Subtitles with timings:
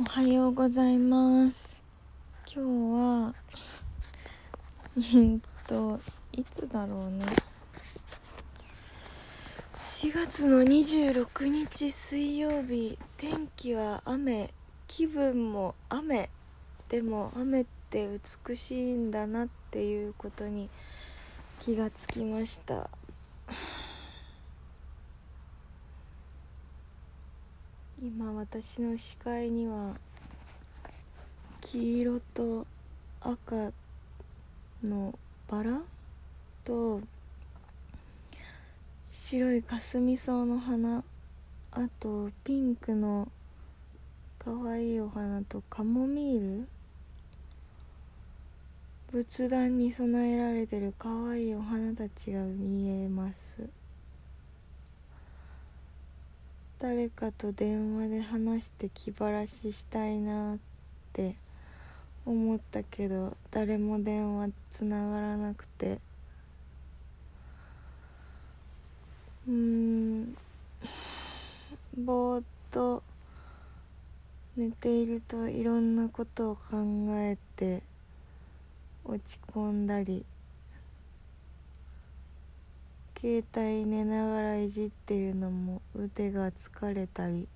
[0.00, 1.82] おはようございます。
[2.46, 3.34] 今日は
[4.96, 6.00] うんと
[6.32, 7.26] いつだろうね。
[9.74, 14.54] 4月の26日水曜日天気は雨
[14.88, 16.30] 気分も雨
[16.88, 18.08] でも雨って
[18.48, 20.70] 美しいんだなっていうことに
[21.60, 22.88] 気がつきました。
[28.02, 29.94] 今私の視界には
[31.60, 32.66] 黄色と
[33.20, 33.72] 赤
[34.82, 35.82] のバラ
[36.64, 37.02] と
[39.10, 41.04] 白いかすみ草の花
[41.72, 43.28] あとピンクの
[44.38, 46.68] かわいいお花とカモミール
[49.12, 53.68] 仏壇に備えられてるかわいいお花たちが見えます。
[56.80, 60.58] 誰かと電話で話して気晴らししたいなっ
[61.12, 61.36] て
[62.24, 66.00] 思ったけど誰も電話つながらなくて。
[69.46, 70.34] うん。
[71.98, 73.02] ぼーっと
[74.56, 76.62] 寝ているといろんなことを考
[77.10, 77.82] えて
[79.04, 80.24] 落ち込んだり
[83.20, 87.46] 携帯寝ながらいじっているのも腕が疲れたり。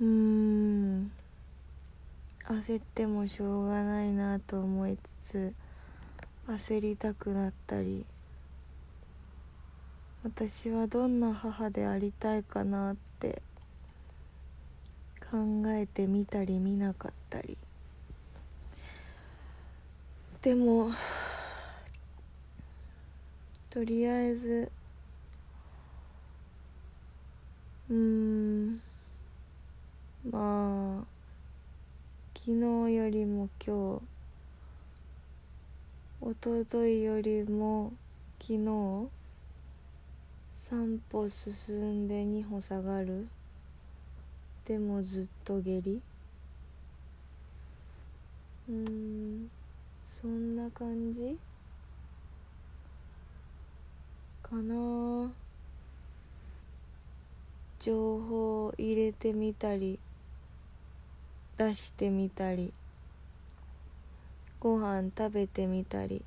[0.00, 1.10] うーん。
[2.44, 5.54] 焦ってもしょうがないなと思いつつ
[6.46, 8.06] 焦りたくなったり。
[10.22, 13.42] 私はどんな母でありたいかなって
[15.28, 17.58] 考えてみたり見なかったり。
[20.40, 20.92] でも
[23.70, 24.70] とりあえず
[27.88, 28.80] うん
[30.28, 31.04] まあ
[32.34, 34.02] 昨日よりも今日
[36.22, 37.92] おとといよりも
[38.40, 38.58] 昨日
[40.70, 43.26] 3歩進んで2歩下がる。
[44.64, 46.00] でもずっと下痢。
[48.68, 49.50] うん
[50.04, 51.49] そんな感じ？
[54.50, 55.30] かな。
[57.78, 59.98] 情報を入れてみたり
[61.56, 62.74] 出してみたり
[64.58, 66.22] ご飯食べてみたり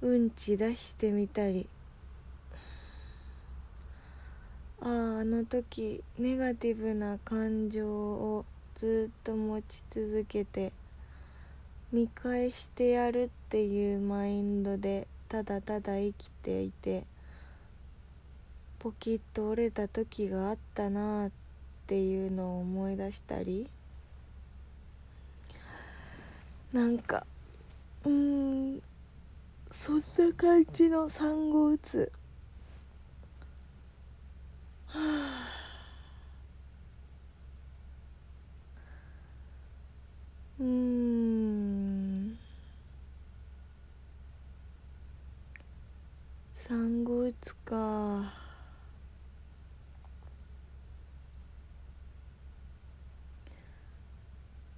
[0.00, 1.68] うんち出してみたり。
[4.80, 8.44] あああの時ネガティブな感情を
[8.74, 10.72] ずっと持ち続けて
[11.92, 17.04] 見返してやるっていうマインドでただただ生きていて
[18.78, 21.30] ポキッと折れた時があったなあっ
[21.86, 23.66] ていうのを思い出したり
[26.70, 27.24] なんか
[28.04, 28.82] うん
[29.70, 32.12] そんな感じの産後うつ
[34.88, 35.48] はあ
[40.60, 41.22] うーん
[46.54, 48.32] 産後うつか。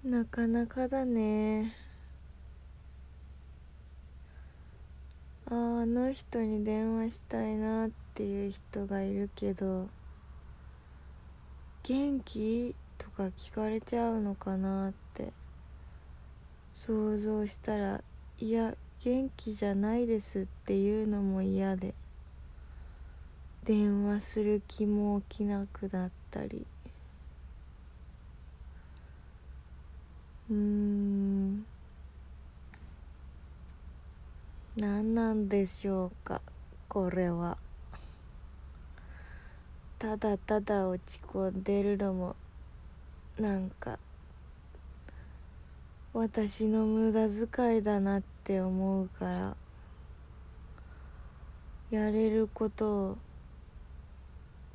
[0.02, 1.76] なかなかだね。
[5.46, 9.88] あーあの人に電話したいなっていう人がいるけど
[11.82, 12.74] 元気？
[12.96, 15.34] とか聞かれちゃうのかなって。
[16.72, 18.00] 想像したら
[18.38, 21.94] いや元気じゃないですっていうのも嫌で。
[23.64, 26.66] 電話する気も起きなくなったり。
[30.50, 31.64] うーん。
[34.76, 36.42] 何なんでしょうか
[36.88, 37.56] これは。
[39.98, 42.36] ただただ落ち込んでるのも
[43.38, 43.98] なんか
[46.12, 49.56] 私の無駄遣いだなって思うから
[51.90, 53.18] やれることを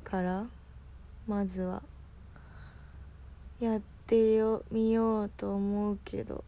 [0.04, 0.46] から
[1.26, 1.82] まずは。
[3.60, 6.42] やってみようと思うけど。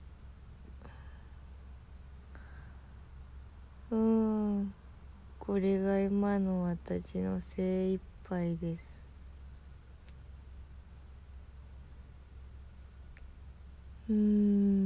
[3.91, 4.75] うん。
[5.39, 8.99] これが今の私の精一杯です。
[14.09, 14.83] うん。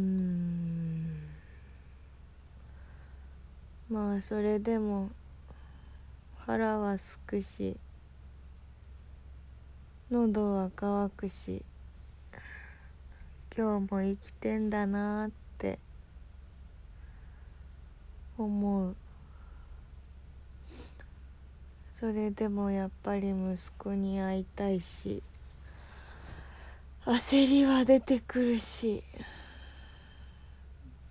[3.89, 5.11] まあそれでも
[6.39, 7.77] 腹はすくし。
[10.09, 11.63] 喉は渇くし
[13.57, 15.81] 今日も生きてんだなって
[18.39, 18.95] 思う。
[21.93, 25.23] それでもやっぱり息子に会いたいし
[27.05, 29.03] 焦りは出てくるし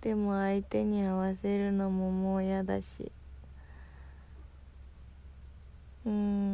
[0.00, 3.10] でも相手に合わせるのももう嫌だし。
[6.06, 6.45] うん。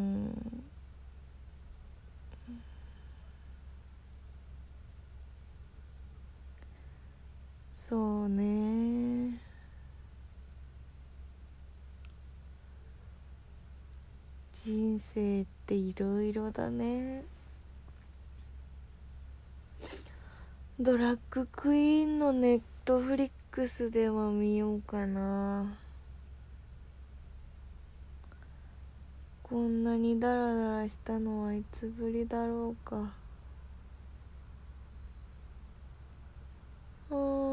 [7.85, 9.41] そうね。
[14.53, 17.25] 人生っていろいろだね。
[20.79, 25.67] ドラッグクイーンのネットフリックスでも見ようかな。
[29.43, 33.13] こんなにダラダラしたのはいつぶりだろうか。
[37.11, 37.52] うん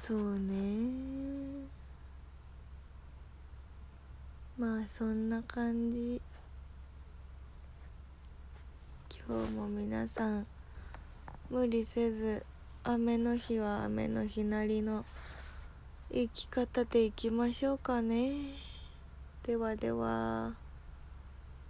[0.00, 1.68] そうね。
[4.58, 6.22] まあそんな感じ。
[9.28, 10.46] 今日も皆さん
[11.50, 12.42] 無理せず
[12.82, 15.04] 雨の日は雨の日なりの
[16.10, 18.32] 生き方でいきましょうかね。
[19.42, 20.59] ではでは。